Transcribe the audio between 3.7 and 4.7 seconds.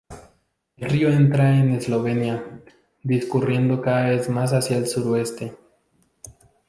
cada vez más